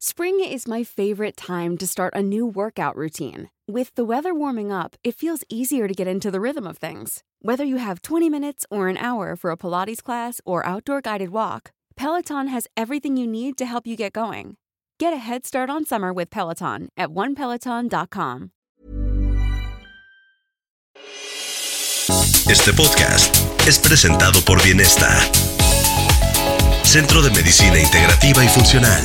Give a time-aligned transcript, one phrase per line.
[0.00, 3.50] Spring is my favorite time to start a new workout routine.
[3.66, 7.24] With the weather warming up, it feels easier to get into the rhythm of things.
[7.42, 11.30] Whether you have 20 minutes or an hour for a Pilates class or outdoor guided
[11.30, 14.56] walk, Peloton has everything you need to help you get going.
[15.00, 18.52] Get a head start on summer with Peloton at onepeloton.com.
[22.48, 23.36] Este podcast
[23.66, 25.10] es presentado por Bienesta,
[26.84, 29.04] Centro de Medicina Integrativa y Funcional.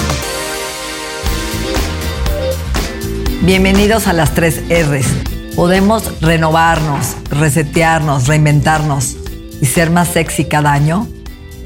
[3.43, 5.07] Bienvenidos a las tres R's.
[5.55, 9.17] ¿Podemos renovarnos, resetearnos, reinventarnos
[9.59, 11.07] y ser más sexy cada año?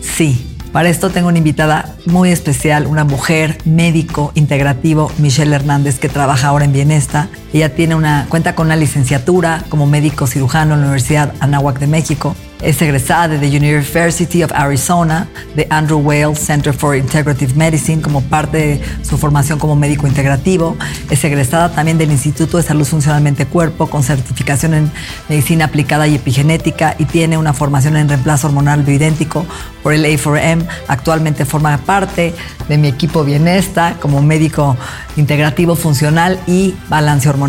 [0.02, 0.48] Sí.
[0.72, 6.48] Para esto tengo una invitada muy especial, una mujer médico integrativo, Michelle Hernández, que trabaja
[6.48, 7.28] ahora en Bienesta.
[7.56, 11.88] Ella tiene una cuenta con una licenciatura como médico cirujano en la Universidad Anáhuac de
[11.88, 18.02] México es egresada de the University of Arizona, de Andrew Wales Center for Integrative Medicine,
[18.02, 20.76] como parte de su formación como médico integrativo.
[21.12, 24.92] Es egresada también del Instituto de Salud Funcionalmente Cuerpo, con certificación en
[25.30, 29.46] medicina aplicada y epigenética, y tiene una formación en reemplazo hormonal bioidéntico
[29.84, 30.66] por el A4M.
[30.88, 32.34] Actualmente forma parte
[32.68, 34.76] de mi equipo Bienesta como médico
[35.18, 37.45] integrativo funcional y balance hormonal.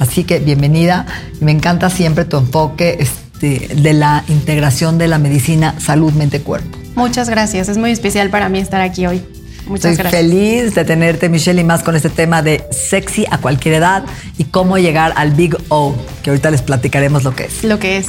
[0.00, 1.06] Así que bienvenida.
[1.40, 3.06] Me encanta siempre tu enfoque
[3.40, 6.78] de, la integración de la medicina salud-mente-cuerpo.
[6.94, 9.22] Muchas gracias, es muy especial para mí estar aquí hoy.
[9.66, 10.22] Muchas Estoy gracias.
[10.22, 14.04] feliz de tenerte, Michelle, y más con este tema de sexy a cualquier edad
[14.38, 17.64] y cómo llegar al Big O, que ahorita les platicaremos lo que es.
[17.64, 18.06] Lo que es.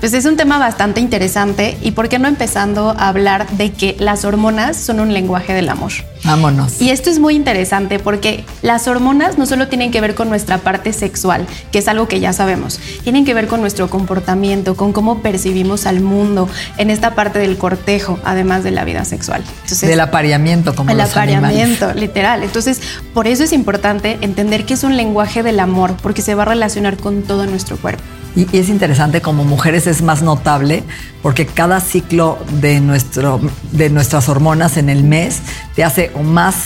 [0.00, 3.96] Pues es un tema bastante interesante y por qué no empezando a hablar de que
[3.98, 5.92] las hormonas son un lenguaje del amor.
[6.24, 6.80] Vámonos.
[6.80, 10.58] Y esto es muy interesante porque las hormonas no solo tienen que ver con nuestra
[10.58, 14.92] parte sexual, que es algo que ya sabemos, tienen que ver con nuestro comportamiento, con
[14.92, 19.42] cómo percibimos al mundo en esta parte del cortejo, además de la vida sexual.
[19.62, 22.00] Entonces, del apareamiento, como el los apareamiento, animales.
[22.08, 22.42] literal.
[22.42, 22.80] Entonces,
[23.12, 26.46] por eso es importante entender que es un lenguaje del amor, porque se va a
[26.46, 28.02] relacionar con todo nuestro cuerpo.
[28.36, 30.82] Y, y, es interesante, como mujeres es más notable
[31.22, 33.40] porque cada ciclo de, nuestro,
[33.70, 35.38] de nuestras hormonas en el mes
[35.76, 36.56] te hace o más,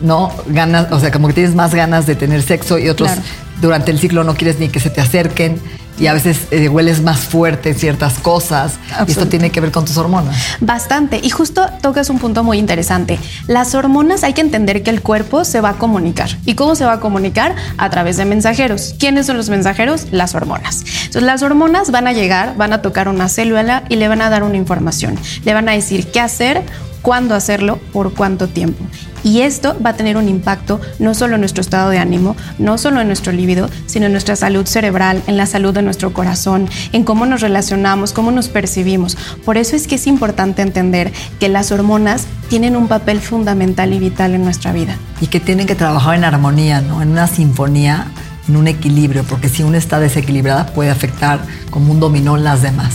[0.00, 0.30] ¿no?
[0.48, 3.22] Ganas, o sea, como que tienes más ganas de tener sexo y otros Claro.
[3.62, 5.58] durante el ciclo no quieres ni que se te acerquen
[5.98, 8.74] y a veces eh, hueles más fuerte ciertas cosas.
[9.06, 10.36] Y esto tiene que ver con tus hormonas.
[10.60, 11.20] Bastante.
[11.22, 13.18] Y justo tocas un punto muy interesante.
[13.46, 16.30] Las hormonas hay que entender que el cuerpo se va a comunicar.
[16.44, 17.54] ¿Y cómo se va a comunicar?
[17.78, 18.94] A través de mensajeros.
[18.98, 20.06] ¿Quiénes son los mensajeros?
[20.10, 20.84] Las hormonas.
[20.98, 24.30] Entonces las hormonas van a llegar, van a tocar una célula y le van a
[24.30, 25.18] dar una información.
[25.44, 26.62] Le van a decir qué hacer,
[27.02, 28.84] cuándo hacerlo, por cuánto tiempo.
[29.22, 32.78] Y esto va a tener un impacto no solo en nuestro estado de ánimo, no
[32.78, 36.68] solo en nuestro líbido, sino en nuestra salud cerebral, en la salud de nuestro corazón,
[36.92, 39.16] en cómo nos relacionamos, cómo nos percibimos.
[39.44, 43.98] Por eso es que es importante entender que las hormonas tienen un papel fundamental y
[43.98, 44.96] vital en nuestra vida.
[45.20, 47.00] Y que tienen que trabajar en armonía, ¿no?
[47.00, 48.08] En una sinfonía,
[48.48, 52.94] en un equilibrio, porque si una está desequilibrada puede afectar como un dominó las demás.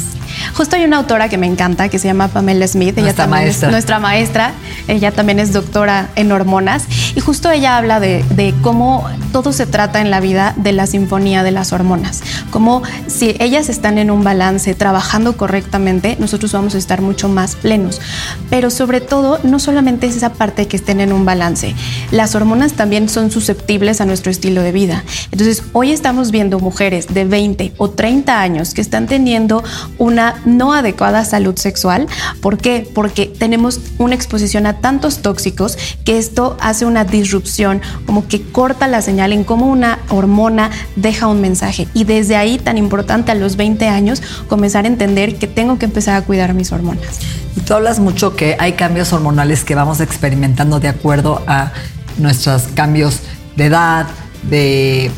[0.53, 2.94] Justo hay una autora que me encanta que se llama Pamela Smith.
[2.97, 3.68] Ella Nuestra también maestra.
[3.68, 4.51] es nuestra maestra.
[4.88, 6.85] Ella también es doctora en hormonas.
[7.16, 10.88] Y justo ella habla de, de cómo todo se trata en la vida de la
[10.88, 12.22] sinfonía de las hormonas.
[12.50, 17.56] Como si ellas están en un balance, trabajando correctamente, nosotros vamos a estar mucho más
[17.56, 18.02] plenos.
[18.50, 21.75] Pero sobre todo, no solamente es esa parte que estén en un balance.
[22.12, 25.03] Las hormonas también son susceptibles a nuestro estilo de vida.
[25.31, 29.63] Entonces, hoy estamos viendo mujeres de 20 o 30 años que están teniendo
[29.98, 32.08] una no adecuada salud sexual.
[32.42, 32.90] ¿Por qué?
[32.94, 38.88] Porque tenemos una exposición a tantos tóxicos que esto hace una disrupción, como que corta
[38.88, 41.88] la señal en cómo una hormona deja un mensaje.
[41.94, 45.85] Y desde ahí, tan importante a los 20 años, comenzar a entender que tengo que
[45.85, 47.19] empezar a cuidar mis hormonas.
[47.56, 51.71] Y tú hablas mucho que hay cambios hormonales que vamos experimentando de acuerdo a
[52.18, 53.19] nuestros cambios
[53.56, 54.07] de edad,
[54.44, 55.12] de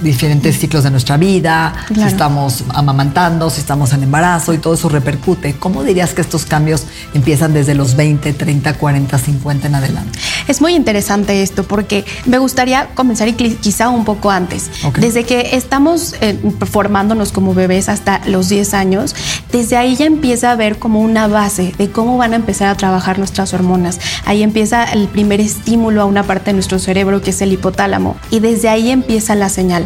[0.00, 4.88] diferentes ciclos de nuestra vida, si estamos amamantando, si estamos en embarazo y todo eso
[4.88, 5.54] repercute.
[5.58, 6.84] ¿Cómo dirías que estos cambios
[7.14, 10.18] empiezan desde los 20, 30, 40, 50 en adelante?
[10.48, 14.70] Es muy interesante esto porque me gustaría comenzar y quizá un poco antes.
[14.98, 16.38] Desde que estamos eh,
[16.70, 19.14] formándonos como bebés hasta los 10 años,
[19.52, 22.74] desde ahí ya empieza a ver como una base de cómo van a empezar a
[22.74, 23.98] trabajar nuestras hormonas.
[24.24, 28.16] Ahí empieza el primer estímulo a una parte de nuestro cerebro que es el hipotálamo
[28.30, 29.85] y desde ahí empieza la señal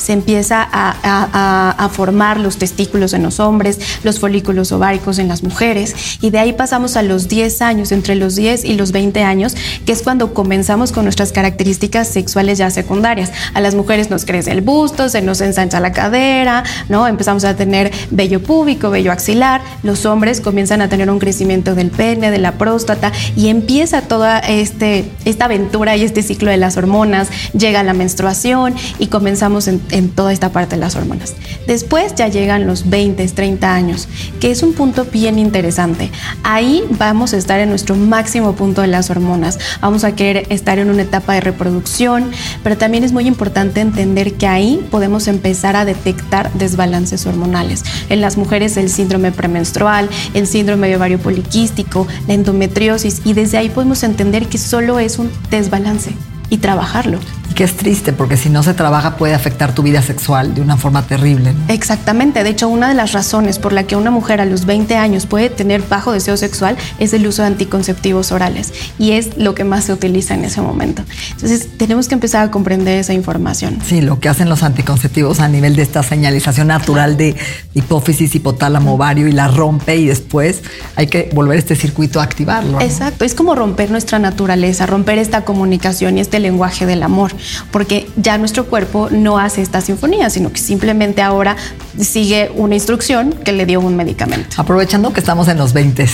[0.00, 6.18] se empieza a, formar los testículos en los hombres, los folículos ováricos en las mujeres,
[6.20, 9.54] y de ahí pasamos a los 10 años, entre los 10 y los 20 años,
[9.84, 13.32] que es cuando comenzamos con nuestras características sexuales ya secundarias.
[13.54, 17.06] A las mujeres nos crece el busto, se nos ensancha la cadera, ¿no?
[17.06, 21.90] Empezamos a tener vello púbico, vello axilar, los hombres comienzan a tener un crecimiento del
[21.90, 26.76] pene, de la próstata, y empieza toda este, esta aventura y este ciclo de las
[26.76, 31.34] hormonas, llega la menstruación y comenzamos en, en toda esta parte de las hormonas.
[31.66, 34.08] Después ya llegan los 20, 30 años,
[34.40, 36.10] que es un punto bien interesante.
[36.42, 39.58] Ahí vamos a estar en nuestro máximo punto de las hormonas.
[39.80, 42.30] Vamos a querer estar en una etapa de reproducción,
[42.62, 47.84] pero también es muy importante entender que ahí podemos empezar a detectar desbalances hormonales.
[48.08, 53.58] En las mujeres el síndrome premenstrual, el síndrome de ovario poliquístico, la endometriosis y desde
[53.58, 56.14] ahí podemos entender que solo es un desbalance
[56.50, 57.18] y trabajarlo.
[57.50, 60.60] Y que es triste porque si no se trabaja puede afectar tu vida sexual de
[60.60, 61.52] una forma terrible.
[61.68, 62.44] Exactamente.
[62.44, 65.26] De hecho, una de las razones por la que una mujer a los 20 años
[65.26, 68.72] puede tener bajo deseo sexual es el uso de anticonceptivos orales.
[68.98, 71.02] Y es lo que más se utiliza en ese momento.
[71.32, 73.78] Entonces, tenemos que empezar a comprender esa información.
[73.84, 77.36] Sí, lo que hacen los anticonceptivos a nivel de esta señalización natural de
[77.74, 80.62] hipófisis, hipotálamo, ovario y la rompe y después
[80.96, 82.80] hay que volver este circuito a activarlo.
[82.80, 83.24] Exacto.
[83.24, 87.32] Es como romper nuestra naturaleza, romper esta comunicación y este lenguaje del amor
[87.70, 91.56] porque ya nuestro cuerpo no hace esta sinfonía, sino que simplemente ahora
[91.98, 94.60] sigue una instrucción que le dio un medicamento.
[94.60, 96.06] Aprovechando que estamos en los 20,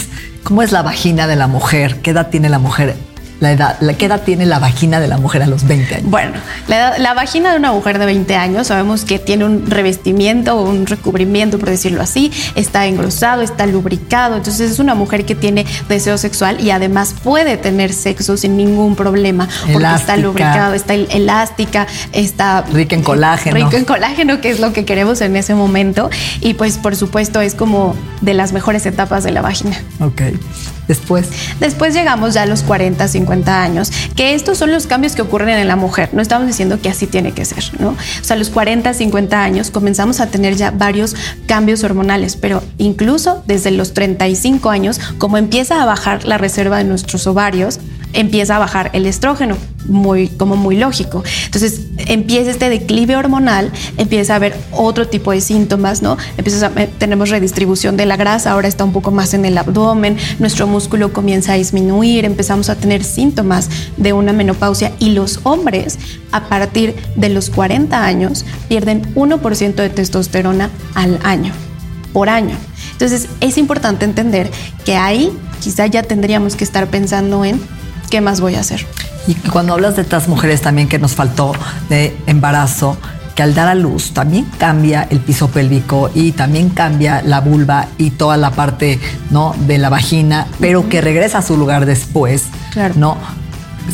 [0.43, 2.00] ¿cómo es la vagina de la mujer?
[2.02, 2.94] ¿Qué edad tiene la mujer
[3.41, 6.11] la edad, ¿qué edad tiene la vagina de la mujer a los 20 años?
[6.11, 6.33] Bueno,
[6.69, 10.87] la, vagina de una mujer de 20 años sabemos que tiene un revestimiento o un
[10.87, 16.17] recubrimiento, por decirlo así, está engrosado, está lubricado, entonces es una mujer que tiene deseo
[16.17, 22.62] sexual y además puede tener sexo sin ningún problema porque está lubricado, está elástica, está
[22.62, 23.56] rica en colágeno.
[23.56, 26.09] Rica en colágeno, que es lo que queremos en ese momento
[26.41, 29.77] y pues por supuesto es como de las mejores etapas de la vagina.
[30.00, 30.23] Ok.
[30.88, 31.29] Después.
[31.59, 35.49] Después llegamos ya a los 40, 50 años, que estos son los cambios que ocurren
[35.50, 36.11] en la mujer.
[36.12, 37.90] No estamos diciendo que así tiene que ser, ¿no?
[37.90, 41.14] O sea, a los 40, 50 años comenzamos a tener ya varios
[41.46, 46.84] cambios hormonales, pero incluso desde los 35 años, como empieza a bajar la reserva de
[46.84, 47.78] nuestros ovarios,
[48.17, 51.23] empieza a bajar el estrógeno, muy, como muy lógico.
[51.45, 56.17] Entonces empieza este declive hormonal, empieza a haber otro tipo de síntomas, ¿no?
[56.37, 60.17] Empieza a, tenemos redistribución de la grasa, ahora está un poco más en el abdomen,
[60.39, 65.99] nuestro músculo comienza a disminuir, empezamos a tener síntomas de una menopausia y los hombres
[66.33, 71.53] a partir de los 40 años pierden 1% de testosterona al año,
[72.12, 72.57] por año.
[72.93, 74.51] Entonces es importante entender
[74.85, 75.31] que ahí
[75.61, 77.61] quizá ya tendríamos que estar pensando en
[78.11, 78.87] ¿qué más voy a hacer?
[79.26, 81.53] Y cuando hablas de estas mujeres también que nos faltó
[81.88, 82.97] de embarazo,
[83.35, 87.88] que al dar a luz también cambia el piso pélvico y también cambia la vulva
[87.99, 88.99] y toda la parte
[89.31, 89.55] ¿no?
[89.67, 92.94] de la vagina, pero que regresa a su lugar después, claro.
[92.97, 93.17] ¿no?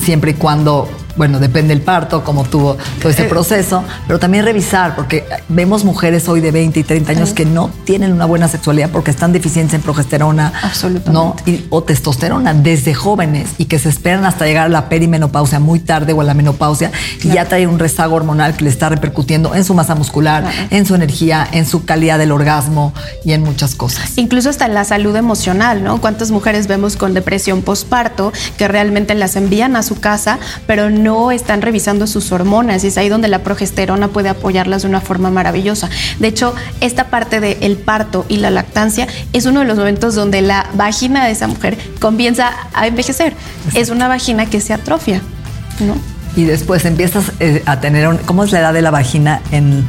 [0.00, 4.44] Siempre y cuando bueno, depende del parto, cómo tuvo todo ese eh, proceso, pero también
[4.44, 8.49] revisar, porque vemos mujeres hoy de 20 y 30 años que no tienen una buena
[8.49, 10.53] sexualidad porque están deficientes en progesterona
[11.11, 11.37] ¿no?
[11.70, 16.12] o testosterona desde jóvenes y que se esperan hasta llegar a la perimenopausia muy tarde
[16.12, 16.91] o a la menopausia
[17.23, 20.87] y ya trae un rezago hormonal que le está repercutiendo en su masa muscular, en
[20.87, 22.93] su energía, en su calidad del orgasmo
[23.25, 24.17] y en muchas cosas.
[24.17, 26.01] Incluso hasta en la salud emocional, ¿no?
[26.01, 31.02] ¿Cuántas mujeres vemos con depresión postparto que realmente las envían a su casa, pero no
[31.03, 35.01] no están revisando sus hormonas y es ahí donde la progesterona puede apoyarlas de una
[35.01, 35.89] forma maravillosa.
[36.19, 40.43] De hecho, esta parte del parto y la lactancia es uno de los momentos donde
[40.43, 43.35] la vagina de esa mujer comienza a envejecer.
[43.75, 45.21] Es una vagina que se atrofia,
[45.81, 45.94] ¿no?
[46.35, 49.85] Y después empiezas eh, a tener, ¿cómo es la edad de la vagina en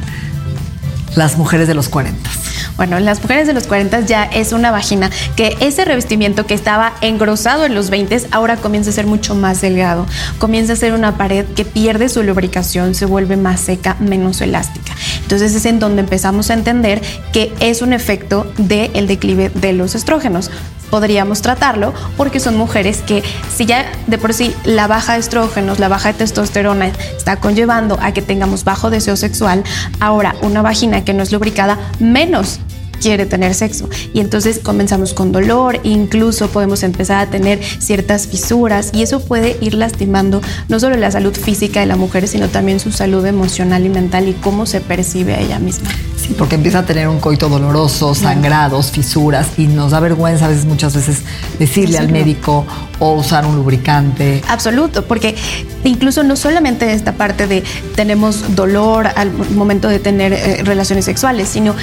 [1.15, 2.29] las mujeres de los 40?
[2.77, 6.53] Bueno, en las mujeres de los 40 ya es una vagina que ese revestimiento que
[6.53, 10.05] estaba engrosado en los 20 ahora comienza a ser mucho más delgado.
[10.38, 14.93] Comienza a ser una pared que pierde su lubricación, se vuelve más seca, menos elástica.
[15.22, 17.01] Entonces es en donde empezamos a entender
[17.32, 20.51] que es un efecto del declive de los estrógenos
[20.93, 25.79] podríamos tratarlo porque son mujeres que si ya de por sí la baja de estrógenos,
[25.79, 29.63] la baja de testosterona está conllevando a que tengamos bajo deseo sexual,
[30.00, 32.59] ahora una vagina que no es lubricada menos
[33.03, 33.89] quiere tener sexo.
[34.13, 39.57] Y entonces comenzamos con dolor, incluso podemos empezar a tener ciertas fisuras y eso puede
[39.60, 43.86] ir lastimando no solo la salud física de la mujer, sino también su salud emocional
[43.86, 45.89] y mental y cómo se percibe a ella misma.
[46.15, 50.48] Sí, porque empieza a tener un coito doloroso, sangrados, fisuras y nos da vergüenza a
[50.48, 51.24] veces, muchas veces
[51.60, 52.65] decirle al médico
[53.00, 54.41] o usar un lubricante.
[54.48, 55.36] Absoluto, porque
[55.83, 57.63] incluso no solamente esta parte de
[57.98, 61.75] tenemos dolor al momento de tener eh, relaciones sexuales, sino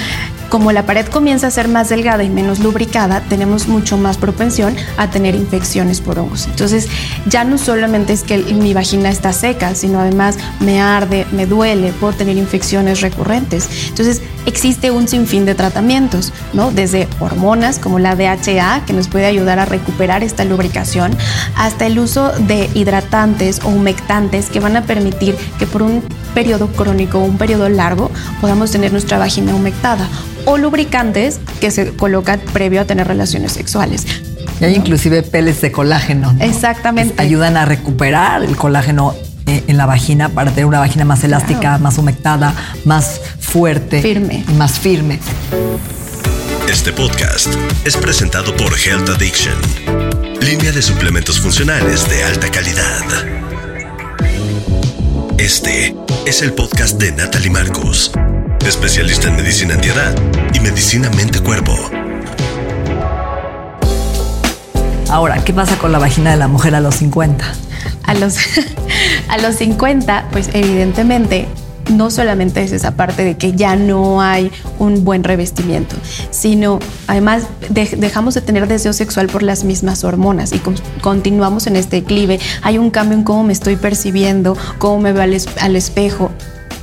[0.51, 4.75] como la pared comienza a ser más delgada y menos lubricada, tenemos mucho más propensión
[4.97, 6.47] a tener infecciones por hongos.
[6.47, 6.87] Entonces,
[7.27, 11.93] ya no solamente es que mi vagina está seca, sino además me arde, me duele,
[11.93, 13.69] puedo tener infecciones recurrentes.
[13.89, 16.71] Entonces, existe un sinfín de tratamientos, ¿no?
[16.71, 21.15] Desde hormonas como la DHA, que nos puede ayudar a recuperar esta lubricación,
[21.55, 26.03] hasta el uso de hidratantes o humectantes que van a permitir que por un
[26.33, 30.07] periodo crónico un periodo largo podamos tener nuestra vagina humectada
[30.45, 34.05] o lubricantes que se colocan previo a tener relaciones sexuales.
[34.59, 36.35] Y hay inclusive peles de colágeno.
[36.39, 37.15] Exactamente.
[37.17, 39.15] ayudan a recuperar el colágeno
[39.47, 42.53] eh, en la vagina para tener una vagina más elástica, más humectada,
[42.85, 44.01] más fuerte.
[44.01, 44.45] Firme.
[44.47, 45.19] Y más firme.
[46.69, 49.55] Este podcast es presentado por Health Addiction,
[50.41, 53.03] línea de suplementos funcionales de alta calidad.
[55.37, 55.95] Este
[56.25, 58.11] es el podcast de Natalie Marcos
[58.71, 60.15] especialista en medicina antiedad
[60.53, 61.75] y medicina mente-cuerpo.
[65.09, 67.43] Ahora, ¿qué pasa con la vagina de la mujer a los 50?
[68.05, 68.37] A los,
[69.27, 71.49] a los 50, pues evidentemente
[71.89, 74.49] no solamente es esa parte de que ya no hay
[74.79, 75.97] un buen revestimiento,
[76.29, 80.61] sino además dejamos de tener deseo sexual por las mismas hormonas y
[81.01, 82.39] continuamos en este declive.
[82.61, 85.23] Hay un cambio en cómo me estoy percibiendo, cómo me veo
[85.59, 86.31] al espejo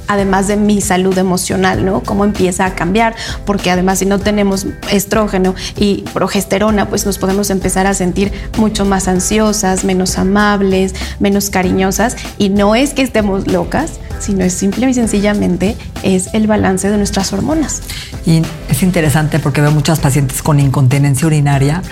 [0.09, 2.03] además de mi salud emocional, ¿no?
[2.03, 7.51] Cómo empieza a cambiar, porque además si no tenemos estrógeno y progesterona, pues nos podemos
[7.51, 13.47] empezar a sentir mucho más ansiosas, menos amables, menos cariñosas, y no es que estemos
[13.47, 17.83] locas, sino es simple y sencillamente es el balance de nuestras hormonas.
[18.27, 21.83] Y es interesante porque veo muchas pacientes con incontinencia urinaria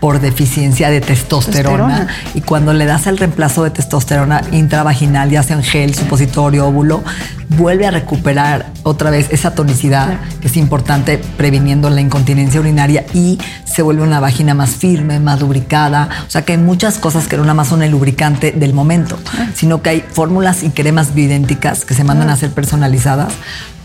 [0.00, 5.56] por deficiencia de testosterona, y cuando le das el reemplazo de testosterona intravaginal, ya sea
[5.56, 7.04] en gel, supositorio, óvulo,
[7.50, 13.38] vuelve a recuperar otra vez esa tonicidad que es importante previniendo la incontinencia urinaria y
[13.64, 16.08] se vuelve una vagina más firme, más lubricada.
[16.26, 19.18] O sea que hay muchas cosas que no nada más son el lubricante del momento,
[19.54, 23.32] sino que hay fórmulas y cremas bioidénticas que se mandan a ser personalizadas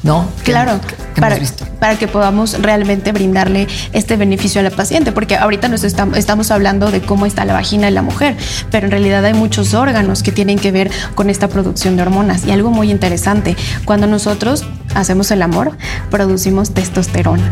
[0.03, 0.27] ¿no?
[0.43, 0.79] Claro,
[1.19, 1.37] para,
[1.79, 6.51] para, que podamos realmente brindarle este beneficio a la paciente, porque ahorita nos estamos, estamos
[6.51, 8.35] hablando de cómo está la vagina de la mujer,
[8.71, 12.45] pero en realidad hay muchos órganos que tienen que ver con esta producción de hormonas.
[12.45, 13.55] Y algo muy interesante,
[13.85, 15.77] cuando nosotros hacemos el amor,
[16.09, 17.51] producimos testosterona.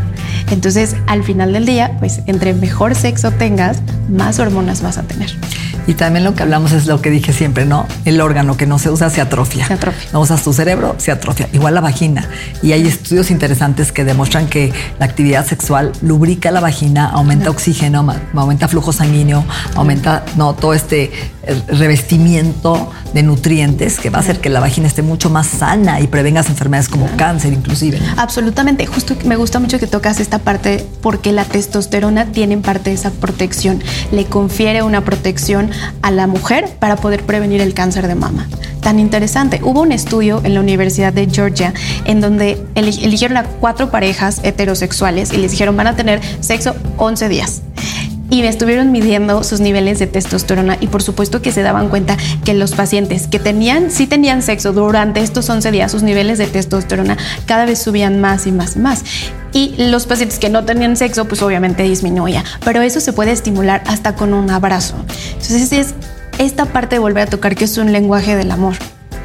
[0.51, 5.31] Entonces, al final del día, pues entre mejor sexo tengas, más hormonas vas a tener.
[5.87, 7.87] Y también lo que hablamos es lo que dije siempre, ¿no?
[8.05, 9.67] El órgano que no se usa se atrofia.
[9.67, 10.09] Se atrofia.
[10.13, 11.47] No usas tu cerebro, se atrofia.
[11.53, 12.27] Igual la vagina.
[12.61, 18.05] Y hay estudios interesantes que demuestran que la actividad sexual lubrica la vagina, aumenta oxígeno,
[18.33, 21.11] aumenta flujo sanguíneo, aumenta no, todo este
[21.43, 25.99] eh, revestimiento de nutrientes que va a hacer que la vagina esté mucho más sana
[25.99, 27.99] y prevengas enfermedades como cáncer inclusive.
[28.17, 28.85] Absolutamente.
[28.87, 33.11] Justo me gusta mucho que tocas esta parte porque la testosterona tiene en parte esa
[33.11, 33.83] protección.
[34.11, 35.69] Le confiere una protección
[36.01, 38.47] a la mujer para poder prevenir el cáncer de mama.
[38.81, 39.61] Tan interesante.
[39.63, 41.73] Hubo un estudio en la Universidad de Georgia
[42.05, 47.29] en donde eligieron a cuatro parejas heterosexuales y les dijeron van a tener sexo 11
[47.29, 47.61] días
[48.29, 52.17] y me estuvieron midiendo sus niveles de testosterona y por supuesto que se daban cuenta
[52.43, 56.47] que los pacientes que tenían, sí tenían sexo durante estos 11 días, sus niveles de
[56.47, 59.03] testosterona cada vez subían más y más y más.
[59.53, 62.43] Y los pacientes que no tenían sexo, pues obviamente disminuía.
[62.65, 64.95] Pero eso se puede estimular hasta con un abrazo.
[65.29, 65.93] Entonces es
[66.39, 68.75] esta parte de volver a tocar que es un lenguaje del amor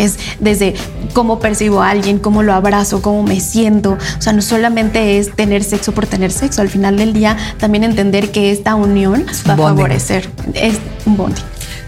[0.00, 0.74] es desde
[1.12, 3.98] cómo percibo a alguien, cómo lo abrazo, cómo me siento.
[4.18, 7.84] O sea, no solamente es tener sexo por tener sexo, al final del día también
[7.84, 10.28] entender que esta unión va a favorecer.
[10.54, 11.44] Es un bonding.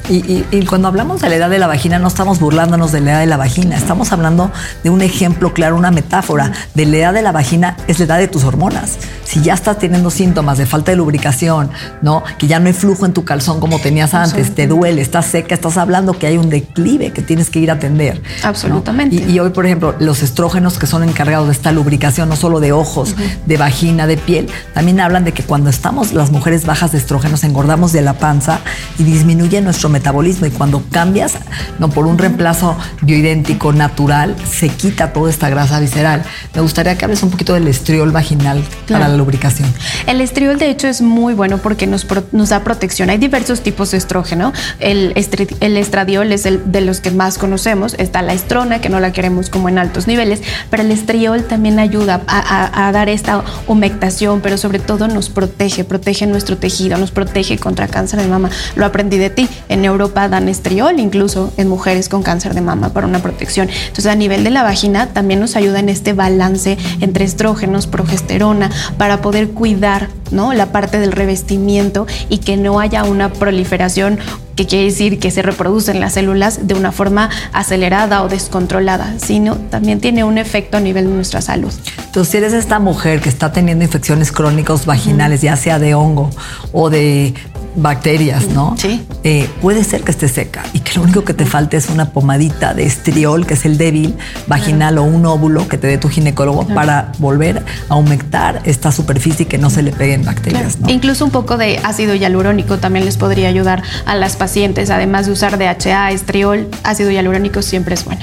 [0.08, 3.12] Y, y, cuando hablamos de la edad de la vagina, no estamos burlándonos de la
[3.12, 4.50] edad de la vagina, estamos hablando
[4.82, 6.52] de un ejemplo claro, una metáfora.
[6.74, 8.98] De la edad de la vagina es la edad de tus hormonas.
[9.24, 11.70] Si ya estás teniendo síntomas de falta de lubricación,
[12.02, 12.22] ¿no?
[12.38, 15.54] Que ya no hay flujo en tu calzón como tenías antes, te duele, estás seca,
[15.54, 18.20] estás hablando que hay un declive que tienes que ir a atender.
[18.42, 19.16] Absolutamente.
[19.16, 22.72] Y, hoy, por ejemplo, los estrógenos que son encargados de esta lubricación, no solo de
[22.72, 23.14] ojos,
[23.46, 27.44] de vagina, de piel, también hablan de que cuando estamos las mujeres bajas de estrógenos,
[27.44, 28.60] engordamos de la panza
[28.98, 31.34] y disminuye nuestro metabolismo y cuando cambias
[31.78, 36.22] no por un reemplazo bioidéntico natural se quita toda esta grasa visceral.
[36.54, 39.72] Me gustaría que hables un poquito del estriol vaginal para la lubricación.
[40.06, 43.10] El estriol de hecho es muy bueno porque nos, nos da protección.
[43.10, 44.52] Hay diversos tipos de estrógeno.
[44.80, 45.12] El,
[45.60, 47.94] el estradiol es el de los que más conocemos.
[47.98, 51.78] Está la estrona que no la queremos como en altos niveles, pero el estriol también
[51.78, 57.10] ayuda a, a dar esta humectación, pero sobre todo nos protege, protege nuestro tejido, nos
[57.10, 58.50] protege contra cáncer de mama.
[58.76, 59.48] Lo aprendí de ti.
[59.68, 63.68] En Europa dan estriol incluso en mujeres con cáncer de mama para una protección.
[63.70, 68.70] Entonces a nivel de la vagina también nos ayuda en este balance entre estrógenos, progesterona,
[68.96, 70.52] para poder cuidar ¿no?
[70.52, 74.18] la parte del revestimiento y que no haya una proliferación
[74.56, 79.56] que quiere decir que se reproducen las células de una forma acelerada o descontrolada, sino
[79.56, 81.72] también tiene un efecto a nivel de nuestra salud.
[82.04, 86.30] Entonces, si eres esta mujer que está teniendo infecciones crónicas vaginales, ya sea de hongo
[86.72, 87.34] o de
[87.74, 88.74] bacterias, ¿no?
[88.78, 89.04] Sí.
[89.24, 92.10] Eh, puede ser que esté seca y que lo único que te falte es una
[92.10, 96.08] pomadita de estriol, que es el débil vaginal o un óvulo que te dé tu
[96.08, 100.78] ginecólogo para volver a humectar esta superficie y que no se le peguen bacterias.
[100.80, 100.90] ¿no?
[100.90, 105.32] Incluso un poco de ácido hialurónico también les podría ayudar a las pacientes, además de
[105.32, 108.22] usar DHA, estriol, ácido hialurónico siempre es bueno.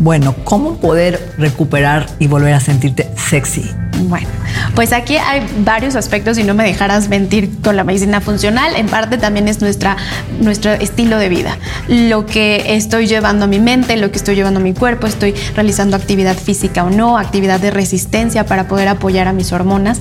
[0.00, 3.70] Bueno, ¿cómo poder recuperar y volver a sentirte sexy?
[4.08, 4.26] Bueno,
[4.74, 8.74] pues aquí hay varios aspectos y no me dejarás mentir con la medicina funcional.
[8.76, 9.96] En parte también es nuestra,
[10.40, 11.58] nuestro estilo de vida.
[11.88, 15.34] Lo que estoy llevando a mi mente, lo que estoy llevando a mi cuerpo, estoy
[15.54, 19.98] realizando actividad física o no, actividad de resistencia para poder apoyar a mis hormonas,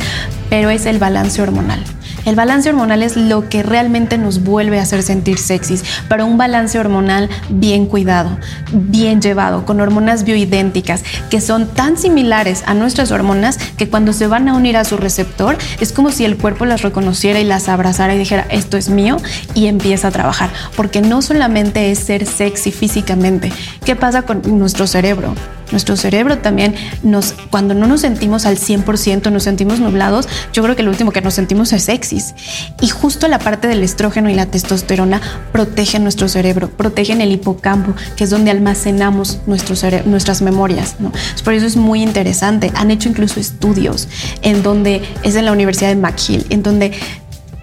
[0.50, 1.84] pero es el balance hormonal.
[2.26, 6.38] El balance hormonal es lo que realmente nos vuelve a hacer sentir sexys, pero un
[6.38, 8.38] balance hormonal bien cuidado,
[8.72, 14.28] bien llevado, con hormonas bioidénticas que son tan similares a nuestras hormonas que cuando se
[14.28, 17.68] van a unir a su receptor es como si el cuerpo las reconociera y las
[17.68, 19.18] abrazara y dijera esto es mío
[19.54, 23.52] y empieza a trabajar, porque no solamente es ser sexy físicamente,
[23.86, 25.36] ¿qué pasa con nuestro cerebro?
[25.74, 30.76] Nuestro cerebro también nos, cuando no nos sentimos al 100%, nos sentimos nublados, yo creo
[30.76, 32.36] que lo último que nos sentimos es sexys.
[32.80, 35.20] Y justo la parte del estrógeno y la testosterona
[35.52, 39.74] protegen nuestro cerebro, protegen el hipocampo, que es donde almacenamos nuestro
[40.06, 40.96] nuestras memorias.
[41.44, 42.72] Por eso es muy interesante.
[42.76, 44.08] Han hecho incluso estudios
[44.42, 46.92] en donde es en la Universidad de McGill, en donde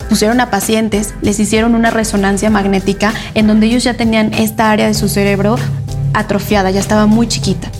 [0.08, 4.88] pusieron a pacientes, les hicieron una resonancia magnética en donde ellos ya tenían esta área
[4.88, 5.56] de su cerebro
[6.12, 7.70] atrofiada, ya estaba muy chiquita.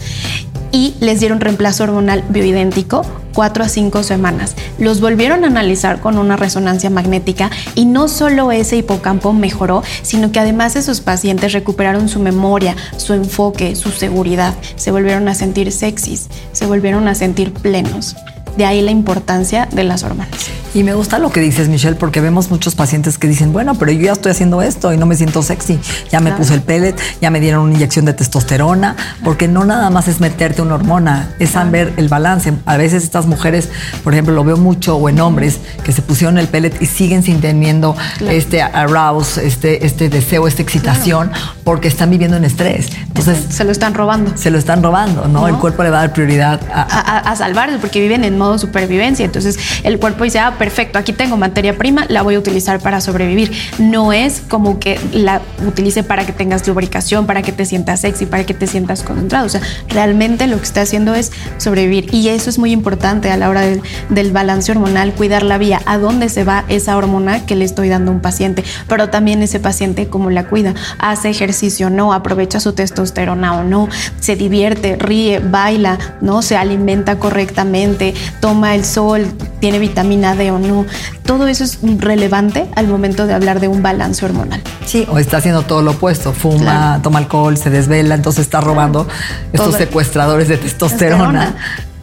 [0.73, 4.55] Y les dieron reemplazo hormonal bioidéntico cuatro a cinco semanas.
[4.79, 10.33] Los volvieron a analizar con una resonancia magnética y no solo ese hipocampo mejoró, sino
[10.33, 14.55] que además esos pacientes recuperaron su memoria, su enfoque, su seguridad.
[14.77, 18.16] Se volvieron a sentir sexys, se volvieron a sentir plenos.
[18.57, 20.60] De ahí la importancia de las hormonas.
[20.72, 23.90] Y me gusta lo que dices, Michelle, porque vemos muchos pacientes que dicen, bueno, pero
[23.90, 25.80] yo ya estoy haciendo esto y no me siento sexy.
[26.12, 29.90] Ya me puse el pellet, ya me dieron una inyección de testosterona, porque no nada
[29.90, 32.52] más es meterte una hormona, es saber el balance.
[32.66, 33.68] A veces estas mujeres,
[34.04, 37.24] por ejemplo, lo veo mucho, o en hombres, que se pusieron el pellet y siguen
[37.24, 37.96] sin teniendo
[38.28, 41.33] este arouse, este, este deseo, esta excitación,
[41.64, 42.90] porque están viviendo en estrés.
[43.09, 44.37] Entonces, se lo están robando.
[44.37, 45.48] Se lo están robando, ¿no?
[45.48, 48.56] El cuerpo le va a dar prioridad a, a, a salvarlo, porque viven en modo
[48.56, 49.24] supervivencia.
[49.24, 53.01] Entonces, el cuerpo dice, ah, perfecto, aquí tengo materia prima, la voy a utilizar para
[53.01, 53.51] sobrevivir.
[53.79, 58.27] No es como que la utilice para que tengas lubricación, para que te sientas sexy,
[58.27, 59.46] para que te sientas concentrado.
[59.46, 62.14] O sea, realmente lo que está haciendo es sobrevivir.
[62.14, 65.96] Y eso es muy importante a la hora del, balance hormonal, cuidar la vía, a
[65.96, 69.61] dónde se va esa hormona que le estoy dando a un paciente, pero también ese
[69.61, 73.88] paciente cómo la cuida, hace ejercicio o no, aprovecha su testosterona o no,
[74.20, 79.27] se divierte, ríe, baila, no, se alimenta correctamente, toma el sol,
[79.61, 80.87] tiene vitamina D o no.
[81.25, 84.62] Todo eso es relevante al momento de hablar de un balance hormonal.
[84.87, 89.07] Sí, o está haciendo todo lo opuesto, fuma, toma alcohol, se desvela, entonces está robando
[89.53, 91.55] estos secuestradores de testosterona.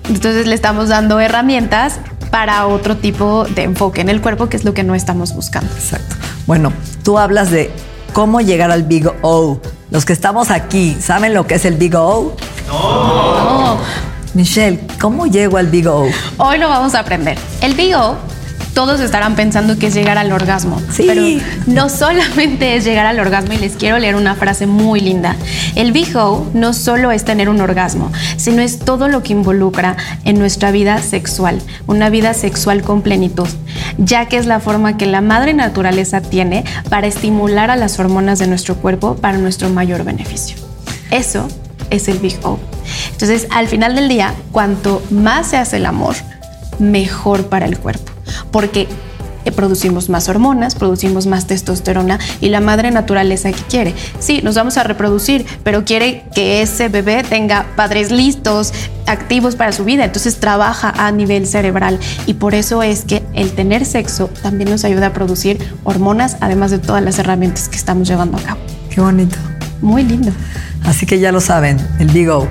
[0.08, 2.00] Entonces le estamos dando herramientas
[2.32, 5.70] para otro tipo de enfoque en el cuerpo, que es lo que no estamos buscando.
[5.74, 6.16] Exacto.
[6.46, 6.72] Bueno,
[7.04, 7.72] tú hablas de
[8.14, 9.60] cómo llegar al Big O.
[9.92, 12.36] Los que estamos aquí, ¿saben lo que es el Big O?
[12.68, 13.78] No.
[14.38, 16.08] Michelle, ¿cómo llego al Big O?
[16.38, 17.40] Hoy lo vamos a aprender.
[17.60, 18.16] El Big O
[18.76, 20.80] todos estarán pensando que es llegar al orgasmo.
[20.92, 21.06] Sí.
[21.08, 21.24] Pero
[21.66, 25.36] no solamente es llegar al orgasmo y les quiero leer una frase muy linda.
[25.74, 30.38] El BIHO no solo es tener un orgasmo, sino es todo lo que involucra en
[30.38, 33.48] nuestra vida sexual, una vida sexual con plenitud,
[33.98, 38.38] ya que es la forma que la madre naturaleza tiene para estimular a las hormonas
[38.38, 40.58] de nuestro cuerpo para nuestro mayor beneficio.
[41.10, 41.48] Eso
[41.90, 42.60] es el Big O.
[43.12, 46.16] Entonces, al final del día, cuanto más se hace el amor,
[46.80, 48.12] mejor para el cuerpo,
[48.52, 48.88] porque
[49.48, 53.96] eh, producimos más hormonas, producimos más testosterona y la madre naturaleza que quiere.
[54.20, 58.74] Sí, nos vamos a reproducir, pero quiere que ese bebé tenga padres listos,
[59.06, 63.52] activos para su vida, entonces trabaja a nivel cerebral y por eso es que el
[63.54, 68.06] tener sexo también nos ayuda a producir hormonas, además de todas las herramientas que estamos
[68.06, 68.60] llevando a cabo.
[68.90, 69.38] Qué bonito.
[69.82, 70.34] Muy lindo.
[70.88, 72.48] Así que ya lo saben, el Big O.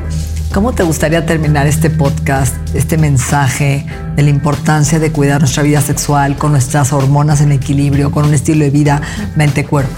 [0.52, 5.80] ¿Cómo te gustaría terminar este podcast, este mensaje de la importancia de cuidar nuestra vida
[5.80, 9.00] sexual con nuestras hormonas en equilibrio, con un estilo de vida
[9.36, 9.90] mente-cuerpo?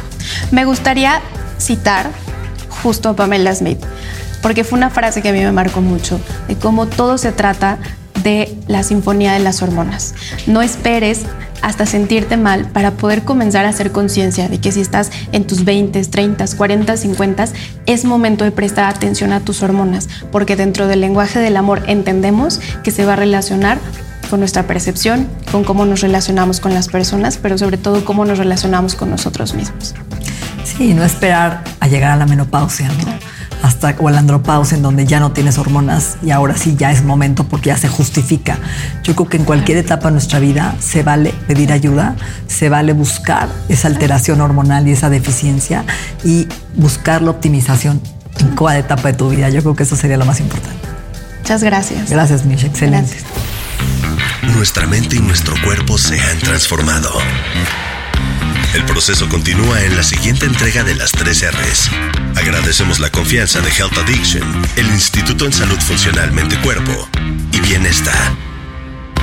[0.52, 1.20] Me gustaría
[1.58, 2.10] citar
[2.82, 3.80] justo a Pamela Smith,
[4.40, 7.78] porque fue una frase que a mí me marcó mucho, de cómo todo se trata
[8.22, 10.14] de la sinfonía de las hormonas.
[10.46, 11.22] No esperes
[11.62, 15.64] hasta sentirte mal para poder comenzar a hacer conciencia de que si estás en tus
[15.64, 17.44] 20, 30, 40, 50,
[17.86, 22.60] es momento de prestar atención a tus hormonas, porque dentro del lenguaje del amor entendemos
[22.82, 23.78] que se va a relacionar
[24.30, 28.38] con nuestra percepción, con cómo nos relacionamos con las personas, pero sobre todo cómo nos
[28.38, 29.94] relacionamos con nosotros mismos.
[30.64, 33.37] Sí, no esperar a llegar a la menopausia, ¿no?
[33.62, 37.02] Hasta o la andropausia en donde ya no tienes hormonas y ahora sí ya es
[37.02, 38.58] momento porque ya se justifica.
[39.02, 42.16] Yo creo que en cualquier etapa de nuestra vida se vale pedir ayuda,
[42.46, 45.84] se vale buscar esa alteración hormonal y esa deficiencia
[46.24, 48.00] y buscar la optimización
[48.40, 49.48] en cada etapa de tu vida.
[49.48, 50.78] Yo creo que eso sería lo más importante.
[51.40, 52.10] Muchas gracias.
[52.10, 52.64] Gracias, Mish.
[52.64, 53.10] Excelente.
[53.10, 54.54] Gracias.
[54.54, 57.10] Nuestra mente y nuestro cuerpo se han transformado.
[58.74, 61.90] El proceso continúa en la siguiente entrega de las 3 R's.
[62.36, 64.42] Agradecemos la confianza de Health Addiction,
[64.76, 66.92] el Instituto en Salud Funcional Mente Cuerpo
[67.50, 68.36] y Bienestar.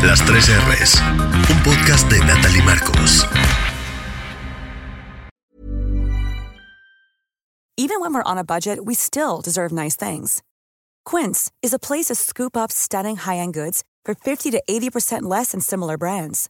[0.04, 1.02] Las 3 R's,
[1.50, 3.26] un podcast de Natalie Marcos.
[7.78, 10.42] Even when we're on a budget, we still deserve nice things.
[11.06, 15.52] Quince is a place to scoop up stunning high-end goods for 50 to 80% less
[15.52, 16.50] than similar brands.